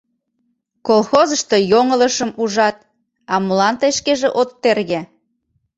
Колхозышто 0.87 1.57
йоҥылышым 1.71 2.31
ужат, 2.41 2.77
а 3.33 3.35
молан 3.45 3.75
тый 3.81 3.91
шкеже 3.97 4.29
от 4.39 4.49
терге? 4.61 5.01